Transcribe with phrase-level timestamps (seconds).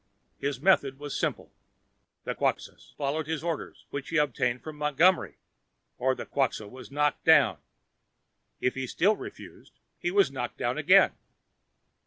[0.39, 1.53] His method was simple
[2.23, 5.37] the Quxa followed his orders, which he obtained from Montgomery,
[5.99, 7.59] or the Quxa was knocked down.
[8.59, 11.11] If he still refused, he was knocked down again.